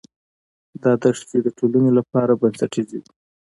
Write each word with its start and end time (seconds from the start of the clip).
دا 0.83 0.91
دښتې 1.01 1.37
د 1.43 1.47
ټولنې 1.57 1.91
لپاره 1.99 2.37
بنسټیزې 2.41 2.99
دي. 3.03 3.11